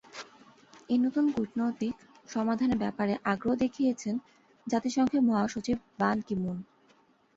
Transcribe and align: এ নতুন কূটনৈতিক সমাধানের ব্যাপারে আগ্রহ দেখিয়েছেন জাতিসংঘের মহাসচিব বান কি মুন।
এ 0.89 0.95
নতুন 0.97 1.25
কূটনৈতিক 1.31 1.93
সমাধানের 2.29 2.77
ব্যাপারে 2.77 3.13
আগ্রহ 3.25 3.53
দেখিয়েছেন 3.55 4.15
জাতিসংঘের 4.67 5.21
মহাসচিব 5.21 5.77
বান 5.99 6.17
কি 6.21 6.35
মুন। 6.35 6.57